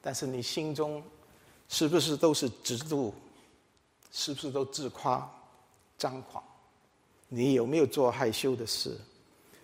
[0.00, 1.02] 但是你心中
[1.68, 3.12] 是不是都是嫉妒？
[4.12, 5.28] 是不是都自夸、
[5.98, 6.42] 张狂？
[7.28, 8.96] 你有没有做害羞的事？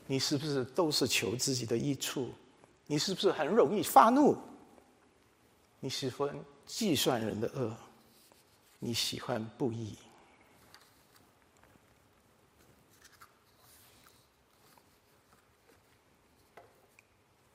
[0.04, 2.28] 你是不是都是求自己的益处？
[2.86, 4.36] 你是不是很容易发怒？
[5.78, 7.72] 你喜欢计算人的恶？
[8.80, 9.96] 你喜欢不义？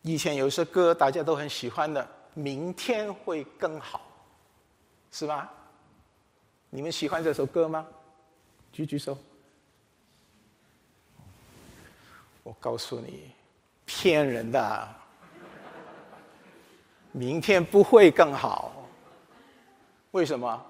[0.08, 2.02] 以前有一首歌大家都很喜欢的，
[2.34, 4.00] 《明天会更好》，
[5.17, 5.52] 是吧？
[6.70, 7.86] 你们喜欢这首歌吗？
[8.72, 9.17] 举举手。
[12.41, 13.32] 我告诉你，
[13.86, 14.88] 骗人的，
[17.12, 18.72] 明天不会更好。
[20.12, 20.65] 为什么？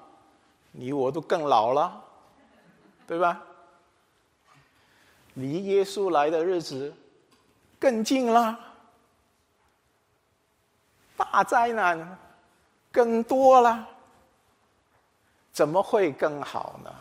[0.71, 2.03] 你我都更老了，
[3.05, 3.39] 对吧？
[5.35, 6.91] 离耶稣来的日子
[7.77, 8.63] 更近了。
[11.31, 12.17] 大灾难
[12.91, 13.87] 更多了，
[15.51, 16.91] 怎么会更好呢？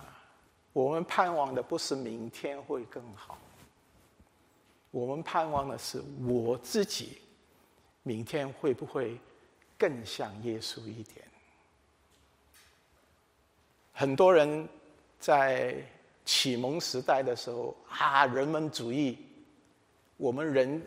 [0.73, 3.39] 我们盼望的不是明天会更好，
[4.91, 7.19] 我们盼望的是我自己
[8.03, 9.19] 明天会不会
[9.79, 11.25] 更像耶稣一点？
[13.95, 14.69] 很多人
[15.19, 15.75] 在
[16.27, 19.17] 启蒙时代的时候啊，人文主义，
[20.19, 20.83] 我们人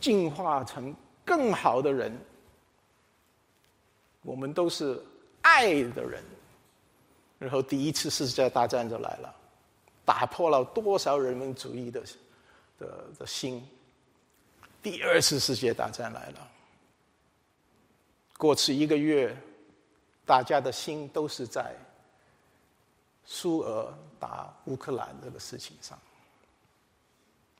[0.00, 0.94] 进化成。
[1.24, 2.16] 更好的人，
[4.22, 5.02] 我们都是
[5.42, 6.22] 爱的人。
[7.38, 9.34] 然后第一次世界大战就来了，
[10.04, 12.02] 打破了多少人文主义的
[12.78, 13.66] 的的心。
[14.82, 16.48] 第二次世界大战来了，
[18.38, 19.36] 过去一个月，
[20.24, 21.74] 大家的心都是在
[23.24, 25.98] 苏俄打乌克兰这个事情上。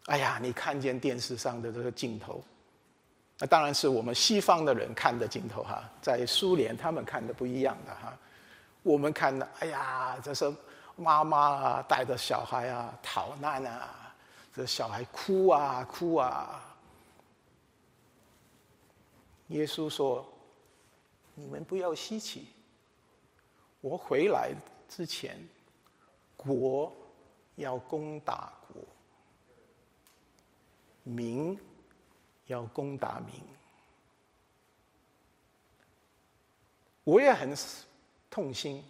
[0.07, 2.43] 哎呀，你看见电视上的这个镜头。
[3.39, 8.17] 那当然是我们西方的人看的镜头哈，在苏联他们看的不一样的哈。
[8.83, 10.53] 我们看的，哎呀，这是
[10.95, 14.15] 妈妈啊带着小孩啊逃难啊，
[14.55, 16.61] 这小孩哭啊哭啊。
[19.49, 20.27] 耶稣说
[21.35, 22.47] ：“你们不要稀奇，
[23.81, 24.53] 我回来
[24.89, 25.37] 之前，
[26.37, 26.93] 国
[27.57, 28.83] 要攻打国，
[31.03, 31.59] 民
[32.47, 33.35] 要攻打民。”
[37.05, 37.55] 我也很
[38.31, 38.83] 痛心，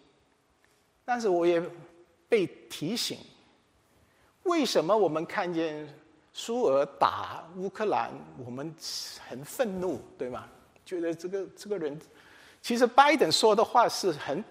[1.05, 1.61] 但是我也
[2.29, 3.19] 被提醒：
[4.45, 5.87] 为什么我们看见
[6.33, 8.12] 苏俄打乌克兰，
[8.45, 8.73] 我们
[9.29, 10.47] 很愤怒，对吗？
[10.85, 12.01] 觉得这个这个人，
[12.62, 14.45] 其实拜登说的话是很，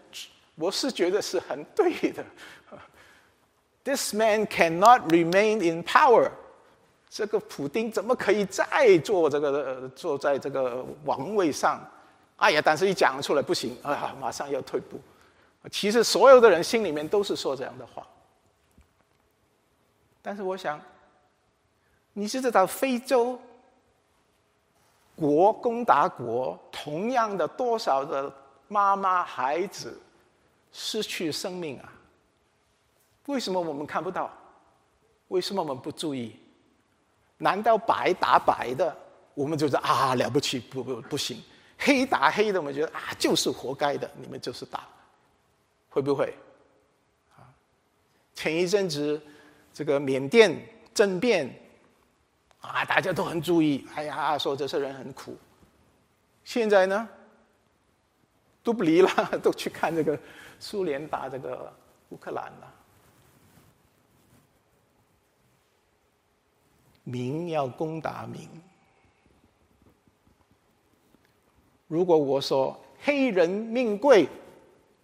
[0.55, 2.25] 我是觉得是很对的。
[3.85, 6.31] This man cannot remain in power。
[7.13, 11.79] 这个普丁怎么可以再坐这个坐在这个王位上？
[12.37, 12.61] 哎呀！
[12.65, 14.99] 但是一讲出来不行，啊，马上要退步。
[15.71, 18.03] 其实所有的人心里面都是说这样的话。
[20.23, 20.81] 但是我想，
[22.13, 23.39] 你是知道非洲
[25.15, 28.33] 国攻打国，同样的多少的
[28.67, 30.01] 妈妈孩子
[30.71, 31.93] 失去生命啊？
[33.27, 34.31] 为什么我们看不到？
[35.27, 36.35] 为什么我们不注意？
[37.43, 38.95] 难道白打白的，
[39.33, 40.59] 我们就是啊了不起？
[40.59, 41.43] 不不不行。
[41.77, 44.87] 黑打黑的，我们觉得啊，就是活该的，你们就是打，
[45.89, 46.33] 会不会？
[47.35, 47.43] 啊，
[48.33, 49.21] 前一阵子
[49.73, 50.57] 这个缅甸
[50.93, 51.53] 政变，
[52.61, 55.37] 啊，大家都很注意，哎呀，说这些人很苦。
[56.45, 57.09] 现在呢，
[58.63, 59.09] 都不理了，
[59.43, 60.17] 都去看这个
[60.61, 61.73] 苏联打这个
[62.09, 62.73] 乌克兰了。
[67.13, 68.49] 民要攻打民。
[71.87, 74.27] 如果我说黑人命贵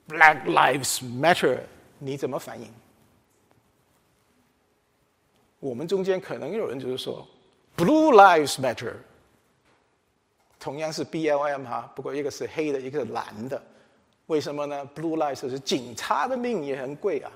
[0.08, 1.60] ，Black Lives Matter，
[2.00, 2.68] 你怎么反应？
[5.60, 7.28] 我们中间可能有人就是说
[7.78, 8.96] ，Blue Lives Matter，
[10.60, 13.62] 同样是 B L M 哈，不过一个是黑的，一个是蓝的，
[14.26, 17.32] 为什么呢？Blue Lives 是警察的命也很贵啊。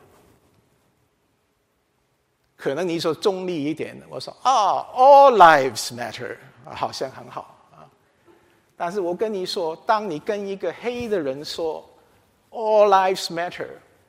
[2.63, 7.83] 可能你说中立一点的，我说啊，All Lives Matter，好像很好啊。
[8.77, 11.83] 但是我跟你说，当你跟一个黑的人说
[12.51, 13.67] “All lives matter”，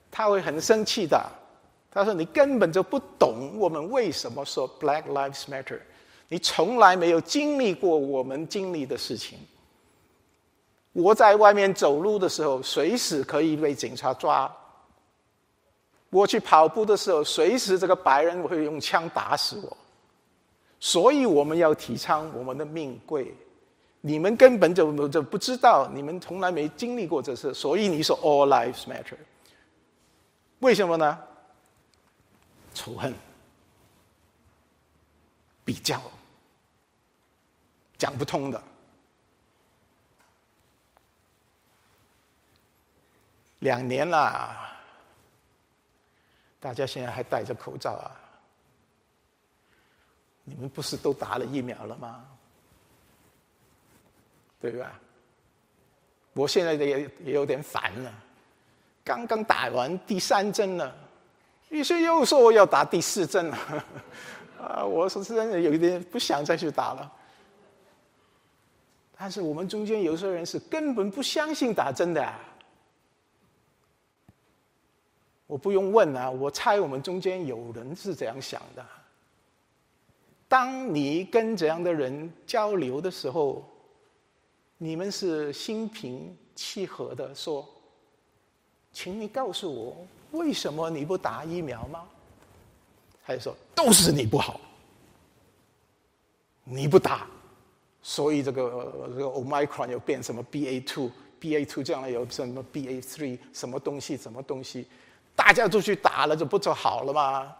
[0.08, 1.20] 他会很生气的。
[1.90, 5.80] 他说：“你根本就不懂我们为什么说 ‘Black lives matter’，
[6.28, 9.36] 你从来没有经历过我们经历的事情。
[10.92, 14.48] 我在外面走路的时候，随时可以被警察抓；
[16.14, 19.76] 我去跑步的时候，随时这个白人会用枪打死我。
[20.78, 23.34] 所以我们要提倡我们的命贵。”
[24.00, 29.16] 你们根本就就不知道，你们从来没经历过这事，所以你说 “all lives matter”，
[30.60, 31.18] 为什么呢？
[32.74, 33.12] 仇恨、
[35.64, 36.00] 比较、
[37.96, 38.62] 讲不通的。
[43.60, 44.63] 两年了，
[46.64, 48.08] 大家现在还戴着口罩啊？
[50.44, 52.24] 你们不是都打了疫苗了吗？
[54.62, 54.98] 对吧？
[56.32, 58.10] 我现在的也也有点烦了，
[59.04, 60.96] 刚刚打完第三针了，
[61.68, 63.84] 于是又说我要打第四针了，
[64.58, 67.12] 啊，我是真的有一点不想再去打了。
[69.18, 72.34] 但是我们中间有些人是根本不相信打针的，
[75.46, 78.84] 我不用问啊，我猜我们中间有人是怎样想的。
[80.48, 83.64] 当你跟这样的人交流的时候，
[84.78, 87.68] 你们是心平气和的说，
[88.92, 92.06] 请你告诉我，为什么你不打疫苗吗？
[93.22, 94.60] 还是说都是你不好，
[96.62, 97.26] 你不打，
[98.02, 104.86] 所以这个这个 Omicron 又变什么 BA two，BA two 将来有什么 BA three 什么东西什么东西，
[105.36, 107.56] 大家都去打了，这不就好了吗？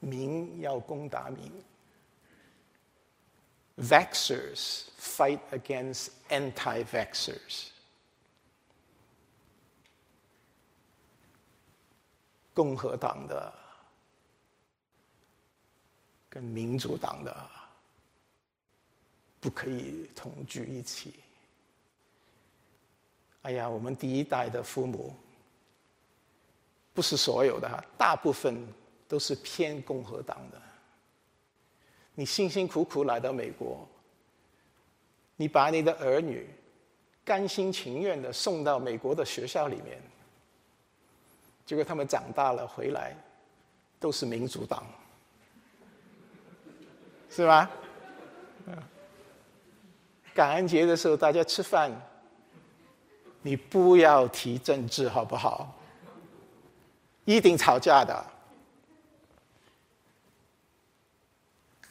[0.00, 1.52] 民要攻打民。
[3.76, 7.68] Vaxers fight against anti-vaxers。
[12.52, 13.52] 共和党的
[16.28, 17.50] 跟民主党的
[19.40, 21.20] 不可以同居一起。
[23.42, 25.16] 哎呀，我们第一代的父母，
[27.00, 28.62] 不是所有的哈，大部分
[29.08, 30.60] 都是偏共和党的。
[32.14, 33.88] 你辛辛苦苦来到美国，
[35.34, 36.46] 你把你的儿女
[37.24, 39.98] 甘心情愿的送到美国的学校里面，
[41.64, 43.16] 结果他们长大了回来
[43.98, 44.84] 都是民主党，
[47.30, 47.70] 是吧？
[50.34, 51.90] 感恩节的时候大家吃饭，
[53.40, 55.74] 你不要提政治好不好？
[57.30, 58.26] 一定吵架的。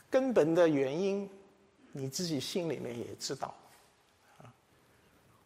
[0.10, 1.30] 根本的原因，
[1.94, 3.54] 你自己心里面也知道。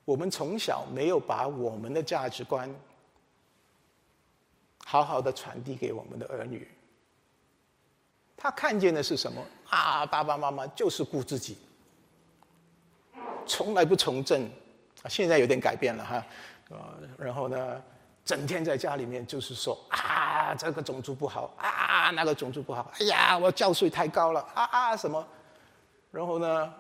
[0.04, 2.74] 我们从小没有把我们的价值观
[4.84, 6.68] 好好的传递给我们的儿女。
[8.36, 9.46] 他看见的是什么？
[9.70, 11.56] 啊，爸爸妈妈就是顾自己，
[13.46, 14.50] 从来不从政。
[15.08, 16.16] 现在有点改变了哈。
[16.76, 17.84] 啊，然后呢，
[18.26, 22.92] 整天在家里面就是说啊，这个种族不好啊，那个种族不好。
[23.00, 25.28] 哎呀，我教税太高了啊啊什么？
[26.12, 26.74] 然后呢？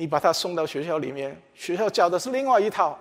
[0.00, 2.96] 你把他送到学校里面，学校教的是另外一套。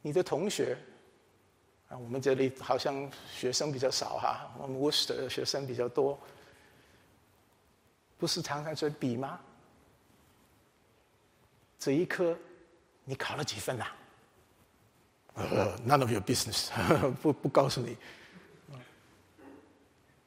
[0.00, 0.78] 你的同学
[1.88, 6.18] 啊，我们这里好像学生比较少哈，我们 w o r s t 的学生比较多，
[8.16, 9.38] 不是常常在比吗？
[11.86, 12.36] 这一科
[13.04, 13.86] 你考了几分呐？
[15.34, 16.70] 呃，None of your business，
[17.22, 17.96] 不不告诉你。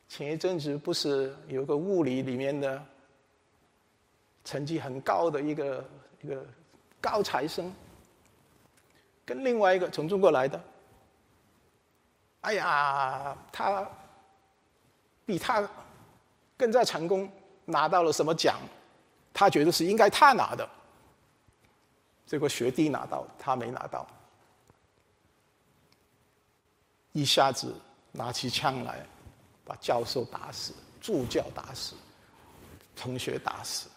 [0.08, 2.82] 前一阵子不是有个物理里面的
[4.46, 5.90] 成绩很高的一个
[6.22, 6.46] 一个
[7.02, 7.70] 高材生，
[9.26, 10.64] 跟另外一个从中国来的，
[12.40, 13.86] 哎呀，他
[15.26, 15.70] 比他
[16.56, 17.30] 更加成功，
[17.66, 18.62] 拿到了什么奖？
[19.34, 20.70] 他觉得是应该他拿的，
[22.30, 24.08] 结果学弟拿到，他没拿到，
[27.12, 27.74] 一下子
[28.12, 29.04] 拿起枪来。
[29.66, 31.94] 把教授打死，助教打死，
[32.96, 33.88] 同学打死，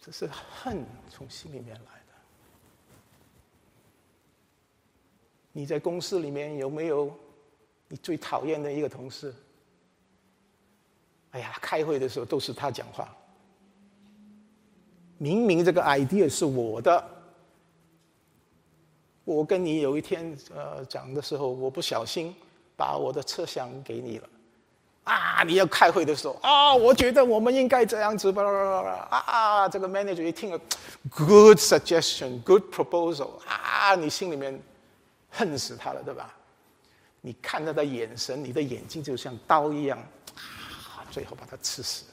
[0.00, 2.14] 这是恨从心里面来的。
[5.52, 7.14] 你在公司里面有没有
[7.88, 9.34] 你最讨厌的一个同事？
[11.32, 13.14] 哎呀，开会的时候都是他讲话，
[15.18, 17.04] 明明这个 idea 是我的，
[19.24, 22.34] 我跟你有一天呃讲的时候，我不小心。
[22.76, 24.28] 把我的车厢给你了，
[25.04, 25.44] 啊！
[25.44, 29.68] 你要开会的时候啊，我觉得我们应该这样子，吧啦啦啦啊！
[29.68, 30.58] 这个 manager 一听了
[31.08, 33.94] ，good suggestion，good proposal，啊！
[33.94, 34.60] 你心里面
[35.30, 36.34] 恨死他了，对吧？
[37.20, 39.96] 你看他的眼神，你的眼睛就像刀一样，
[40.34, 41.06] 啊！
[41.12, 42.06] 最后把他刺死。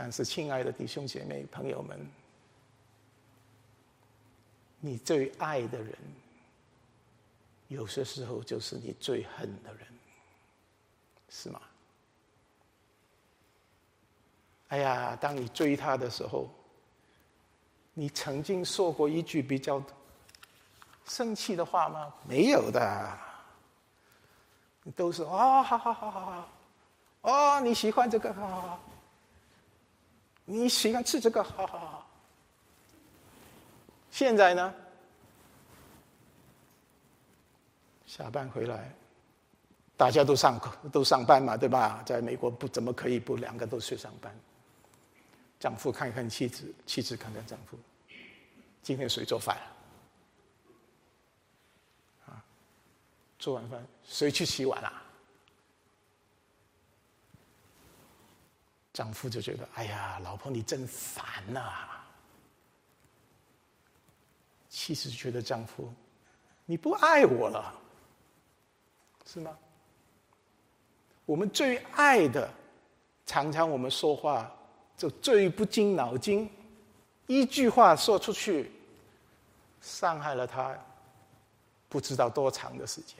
[0.00, 1.98] 但是，亲爱的弟兄姐妹、朋友们。
[4.78, 5.92] 你最爱的人，
[7.66, 9.84] 有些时候就是你最恨的人，
[11.28, 11.60] 是吗？
[14.68, 16.48] 哎呀，当你追他的时候，
[17.92, 19.82] 你曾经说过一句比较
[21.06, 22.14] 生气的话吗？
[22.24, 23.18] 没有的，
[24.94, 26.48] 都是哦，好好好好好，
[27.22, 28.80] 哦，你喜欢这个，好好好，
[30.50, 32.10] 你喜欢吃这个，好好好。
[34.10, 34.74] 现在呢？
[38.06, 38.90] 下班回来，
[39.94, 42.02] 大家都上课都上班嘛，对吧？
[42.06, 44.34] 在美国不怎么可以不两个都去上班。
[45.60, 47.78] 丈夫看看妻子，妻子看看丈夫，
[48.82, 49.58] 今天谁做饭？
[52.24, 52.42] 啊，
[53.38, 55.02] 做完饭谁去洗碗啊？
[58.98, 61.86] 丈夫就觉得，哎呀，老婆你真烦呐。
[64.68, 65.88] 妻子觉得丈夫，
[66.66, 67.72] 你不爱我了，
[69.24, 69.56] 是吗？
[71.24, 72.50] 我们最爱的，
[73.24, 74.52] 常常我们说话
[74.96, 76.50] 就最不经脑筋，
[77.28, 78.72] 一句话说出去，
[79.80, 80.76] 伤害了他，
[81.88, 83.16] 不知道多长的时间。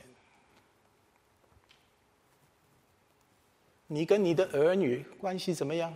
[3.91, 5.91] 你跟你的儿女关系怎么样？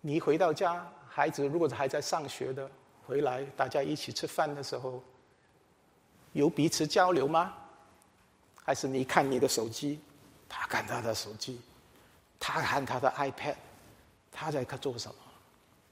[0.00, 2.68] 你回到家，孩子如果还在上学的。
[3.06, 5.00] 回来，大家一起吃饭的时候，
[6.32, 7.54] 有彼此交流吗？
[8.64, 10.00] 还是你看你的手机，
[10.48, 11.60] 他看他的手机，
[12.40, 13.56] 他看他的 iPad，
[14.32, 15.14] 他在做什么？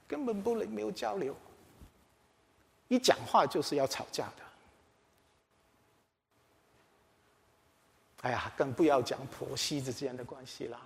[0.09, 1.37] 根本不能没有交流，
[2.89, 4.43] 一讲话就是要吵架的。
[8.23, 10.79] 哎呀，更不要讲婆媳之间的关系了。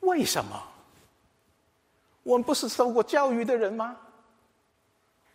[0.00, 0.62] 为什么？
[2.22, 3.96] 我们不是受过教育的人吗？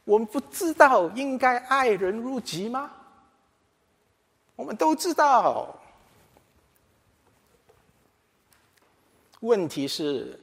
[0.04, 2.92] 我们不知道应该爱人如己吗？
[4.56, 5.78] 我们都知道。
[9.42, 10.40] 问题是，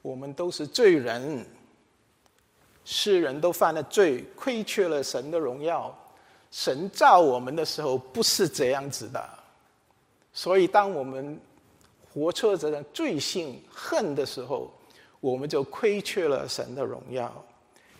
[0.00, 1.44] 我们都是罪人，
[2.84, 5.98] 世人都犯了罪，亏缺了神的荣耀。
[6.52, 9.28] 神造我们的时候不是这样子的，
[10.34, 11.40] 所以当我们
[12.12, 14.70] 活出这种罪性恨的时候，
[15.18, 17.44] 我们就亏缺了神的荣耀。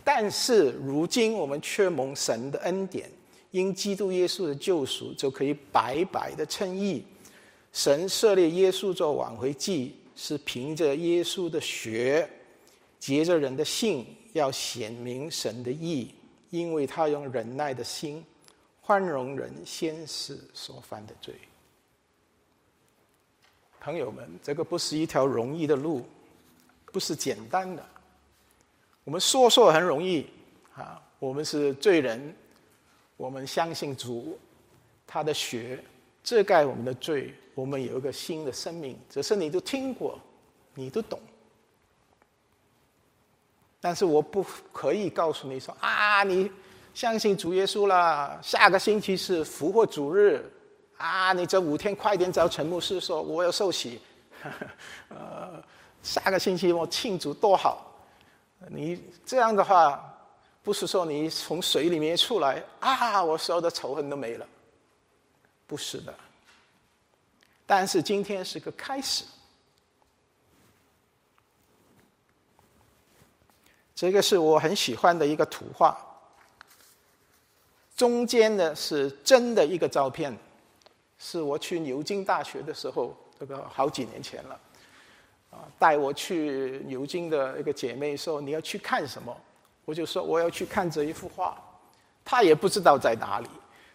[0.05, 3.11] 但是如今我们却蒙神的恩典，
[3.53, 7.03] 因基督耶稣的救赎，就可以白白的称义。
[7.73, 12.29] 神设立耶稣做挽回祭，是凭着耶稣的血，
[12.99, 16.15] 结着人的性，要显明神的义，
[16.51, 18.23] 因为他用忍耐的心。
[18.85, 21.33] 宽容人先世所犯的罪，
[23.81, 26.05] 朋友们，这个不是一条容易的路，
[26.87, 27.87] 不是简单的。
[29.05, 30.27] 我们说说很容易
[30.75, 32.35] 啊，我们是罪人，
[33.17, 34.37] 我们相信主，
[35.07, 35.83] 他的血
[36.25, 38.99] 遮盖我们的罪，我们有一个新的生命。
[39.09, 40.19] 只是你都听过，
[40.75, 41.21] 你都懂，
[43.81, 46.51] 但是我不可以告诉你说啊，你。
[46.95, 48.39] 相信主耶稣了。
[48.43, 50.45] 下个星期是复活主日，
[50.99, 54.01] 啊，你这五天快点找陈牧师说我要受洗，
[55.09, 55.63] 呃，
[56.03, 57.89] 下个星期我庆祝多好。
[58.69, 60.01] 你这样的话，
[60.63, 64.47] 不是说你从水里面出来啊，我所有的仇恨都没了，
[65.67, 66.15] 不是的。
[67.67, 69.25] 但是今天是个开始，
[73.95, 75.99] 这个是我很喜欢的一个图画。
[78.03, 80.37] 中间呢是真的一个照片，
[81.21, 84.61] 是我去牛津大学的时候，这个好几年前了，
[85.53, 89.33] 啊，带我去牛津的一个姐妹说你要去看什么，
[89.85, 91.57] 我就说我要去看这一幅画，
[92.25, 93.47] 她也不知道在哪里，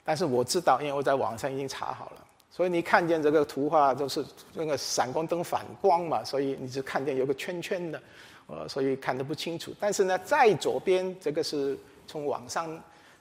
[0.05, 8.01] 但是我知道，因为我在网上已经查好了，所以你看见这个图画就是那个闪光灯反光嘛，所以你就看见有个圈圈的，
[8.47, 9.73] 呃，所以看得不清楚。
[9.81, 11.77] 但是呢，在左边这个是
[12.07, 12.73] 从网上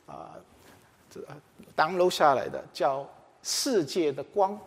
[0.07, 0.30] 啊。
[1.77, 3.09] Download 下来的叫
[3.43, 4.59] 世界的光。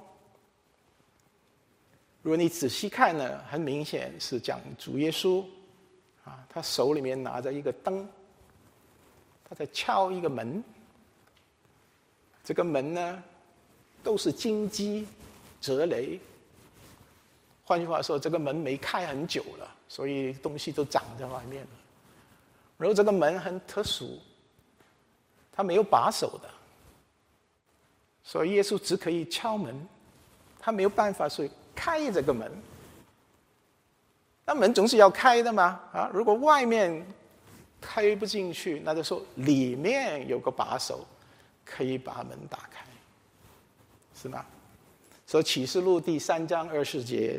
[2.22, 5.44] 如果你仔细看呢，很明显是讲主耶稣，
[6.26, 8.08] 啊，他手里面拿着一个灯，
[9.48, 10.64] 他在敲一个门。
[12.44, 13.24] 这个门呢，
[14.04, 15.08] 都是金鸡
[15.62, 16.20] 折雷。
[17.64, 21.70] 换句话说，这个门没开很久了，所以东西都长在外面了。
[22.78, 24.20] 然后这个门很特殊。
[25.60, 26.50] 他没有把手的，
[28.24, 29.76] 所以耶稣只可以敲门，
[30.58, 32.50] 他没有办法去开这个门。
[34.46, 37.06] 那门总是要开的嘛，啊，如果外面
[37.82, 41.06] 开不进去，那就说里面有个把手
[41.66, 42.86] 可以把门打开，
[44.16, 44.46] 是吗？
[45.28, 47.38] 所以启示录第三章二十节，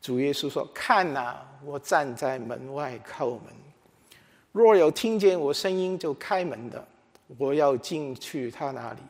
[0.00, 3.42] 主耶稣说：“看呐，我站在门外叩门，
[4.52, 6.86] 若有听见我声音就开门的。”
[7.38, 9.00] 我要进去他那里，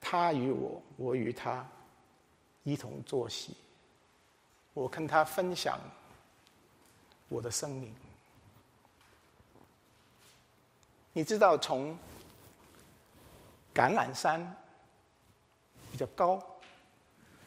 [0.00, 1.66] 他与我，我与他
[2.62, 3.54] 一同坐席。
[4.74, 5.78] 我跟他分享
[7.28, 7.94] 我的生命。
[11.12, 11.94] 你知道，从
[13.74, 14.40] 橄榄山
[15.90, 16.42] 比较高，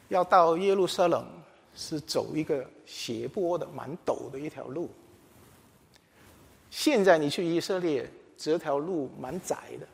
[0.10, 1.26] 要到耶路撒冷
[1.76, 4.90] 是走一个斜坡的、蛮陡的一条路。
[6.70, 9.88] 现在你去以色列，这条路蛮窄的。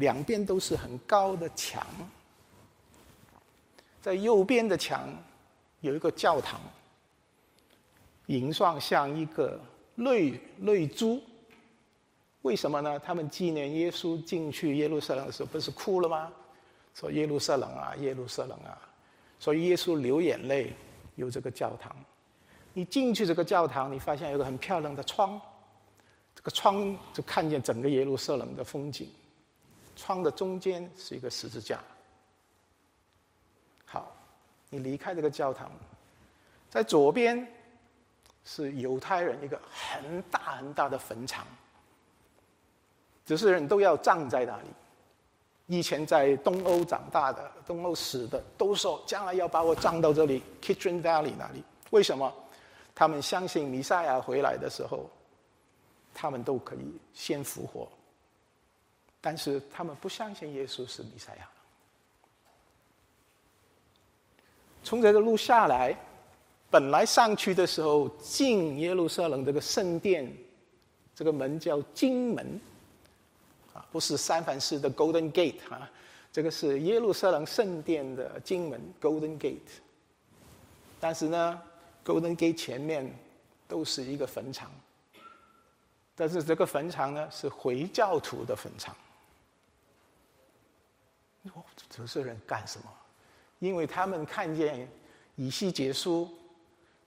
[0.00, 1.86] 两边都是很高的墙，
[4.02, 5.08] 在右边的墙
[5.80, 6.60] 有一个教堂，
[8.26, 9.60] 形状像一个
[9.94, 11.22] 泪泪珠。
[12.42, 12.98] 为什么呢？
[12.98, 16.32] 他们纪念耶稣进去耶路撒冷的时候，不是哭了吗？
[16.94, 18.76] 说耶路撒冷啊，耶路撒冷啊，
[19.38, 20.74] 所以耶稣流眼泪。
[21.16, 21.94] 有这个教堂，
[22.72, 25.38] 你进去这个教堂，你发现有个很漂亮的窗，
[26.34, 29.06] 这个窗就看见整个耶路撒冷的风景。
[30.00, 31.78] 窗的中间是一个十字架。
[33.84, 34.10] 好，
[34.70, 35.70] 你离开这个教堂，
[36.70, 37.46] 在左边
[38.44, 41.46] 是犹太人一个很大很大的坟场，
[43.26, 44.68] 只是人都要葬在那里。
[45.66, 51.62] 以前在东欧长大的、东欧死的，都说将来要把我葬到这里，Kitchen Valley 那里。
[51.90, 52.32] 为什么？
[52.94, 55.08] 他们相信弥赛亚回来的时候，
[56.12, 57.88] 他们都可以先复活。
[59.20, 61.48] 但是他们不相信耶稣是弥赛亚。
[64.82, 65.94] 从这个路下来，
[66.70, 70.32] 本来上去的时候进耶路撒冷这个圣殿，
[71.14, 72.60] 这个门叫金门，
[73.74, 75.90] 啊，不是三藩市的 Golden Gate 啊，
[76.32, 79.58] 这个是耶路撒冷圣殿的金门 Golden Gate。
[80.98, 81.62] 但是呢
[82.04, 83.14] ，Golden Gate 前面
[83.68, 84.70] 都是一个坟场。
[86.16, 88.96] 但是这个坟场呢，是回教徒的坟场。
[91.88, 92.84] 这些人干什么？
[93.58, 94.88] 因为他们看见
[95.36, 96.28] 以西结书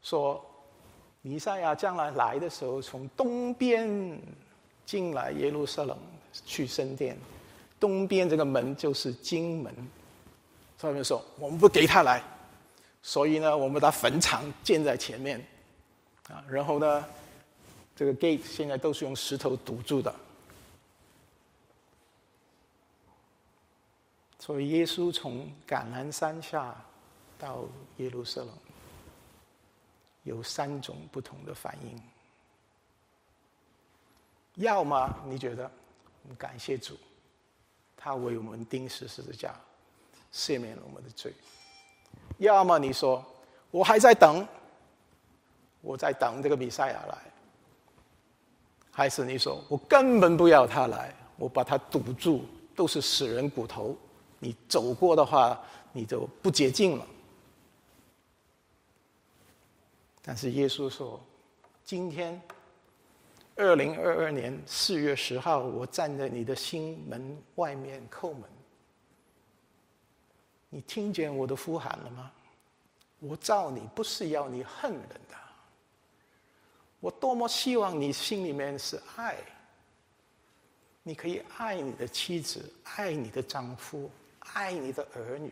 [0.02, 0.44] 说，
[1.22, 4.20] 弥赛亚将来来的时候，从东边
[4.86, 5.98] 进来耶路撒冷
[6.46, 7.18] 去圣殿，
[7.80, 9.74] 东边这个门就是金门。
[10.78, 12.22] 他们说：“我们不给他来，
[13.02, 15.40] 所以呢，我们把坟场建在前面，
[16.28, 17.06] 啊，然后呢，
[17.96, 20.14] 这个 gate 现在都是用石头堵住的。
[24.46, 26.76] 所以耶稣从橄榄山下
[27.40, 27.64] 到
[27.96, 28.50] 耶路撒冷，
[30.24, 31.98] 有三种不同的反应：
[34.56, 35.72] 要么你觉得
[36.38, 36.98] 感谢主，
[37.96, 39.56] 他为我们钉死十字架。”
[40.34, 41.34] 赦免了我们的罪。
[42.38, 43.24] 要么你说
[43.72, 44.46] 我还在等，
[45.80, 47.16] 我在等这个比赛亚来；
[48.92, 52.44] 还是你说我根本不要他来，我把他堵住，
[52.76, 53.96] 都是死人骨头，
[54.44, 55.58] 你走过的话
[55.94, 57.08] 你就不洁净了。
[60.22, 61.18] 但是耶稣说，
[61.86, 62.42] 今天
[63.56, 68.44] 二零二二年四月十号，我站在你的心门外面叩门。
[70.70, 72.32] 你听见我的呼喊了吗？
[73.20, 75.38] 我造你不是要你恨人的。
[77.00, 79.36] 我多么希望你心里面是爱，
[81.04, 84.10] 你可以爱你的妻子，爱你的丈夫，
[84.54, 85.52] 爱你的儿女。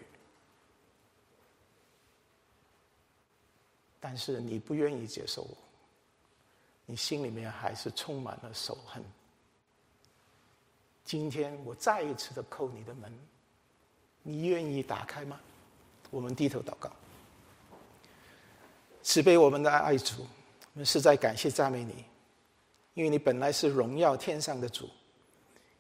[4.00, 5.58] 但是你不愿意接受我，
[6.86, 9.04] 你心里面还是充满了仇恨。
[11.06, 13.12] 今天我再一次的叩你的门。
[14.24, 15.40] 你愿意打开吗？
[16.12, 16.92] 我们低头祷告，
[19.02, 20.28] 慈悲我们的爱主，
[20.74, 22.06] 我们实在感谢赞美你，
[22.94, 24.90] 因为你本来是荣耀天上的主，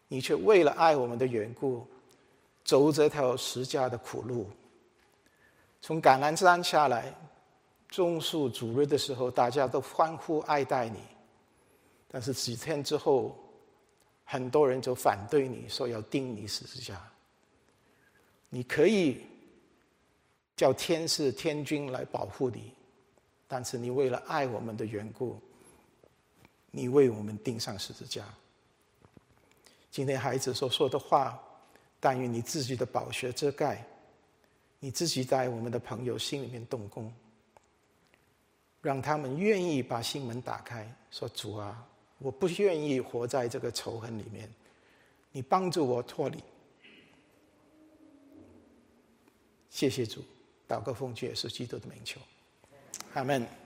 [0.07, 1.85] 你却为了爱我们的缘故，
[2.71, 4.49] 走这条十架的苦路，
[5.81, 7.13] 从橄榄山下来，
[7.89, 10.97] 种树主日的时候，大家都欢呼爱戴你，
[12.07, 13.37] 但是几天之后，
[14.23, 16.97] 很多人就反对你说要钉你十字架。
[18.47, 19.21] 你可以
[20.55, 22.71] 叫天使天君来保护你，
[23.49, 25.37] 但是你为了爱我们的缘故，
[26.71, 28.23] 你为我们钉上十字架。
[29.89, 31.37] 今天孩子所说的话，
[32.01, 33.85] 但愿你自己的宝血遮盖，
[34.79, 37.13] 你自己在我们的朋友心里面动工，
[38.81, 41.87] 让他们愿意把心门打开，说主啊，
[42.17, 44.49] 我不愿意活在这个仇恨里面，
[45.31, 46.43] 你帮助我脱离。
[49.69, 50.23] 谢谢主，
[50.67, 52.19] 祷告奉主也是基督的名求，
[53.13, 53.60] 阿门。